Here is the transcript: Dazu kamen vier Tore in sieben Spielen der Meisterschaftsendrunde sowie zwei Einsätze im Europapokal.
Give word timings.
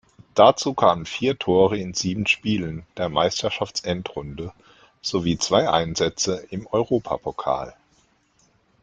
Dazu 0.33 0.73
kamen 0.73 1.05
vier 1.05 1.37
Tore 1.37 1.77
in 1.77 1.93
sieben 1.93 2.25
Spielen 2.25 2.87
der 2.97 3.07
Meisterschaftsendrunde 3.07 4.51
sowie 5.03 5.37
zwei 5.37 5.69
Einsätze 5.69 6.43
im 6.49 6.65
Europapokal. 6.65 7.75